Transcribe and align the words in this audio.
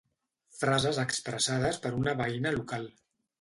Frases 0.61 0.99
expressades 1.03 1.79
per 1.85 1.93
una 1.99 2.17
veïna 2.23 2.55
local. 2.57 2.89